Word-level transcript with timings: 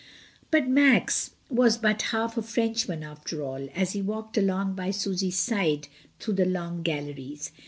SAYING 0.49 0.49
"GOOD 0.49 0.51
BYE." 0.51 0.57
I 0.57 0.59
29 0.61 0.65
But 0.65 0.81
Max 0.95 1.31
was 1.51 1.77
but 1.77 2.01
half 2.01 2.35
a 2.35 2.41
Frenchman, 2.41 3.03
after 3.03 3.43
all, 3.43 3.69
as 3.75 3.93
he 3.93 4.01
walked 4.01 4.35
along 4.35 4.73
by 4.73 4.89
Susy's 4.89 5.37
side 5.37 5.89
through 6.19 6.33
the 6.33 6.45
long 6.45 6.81
galleries. 6.81 7.51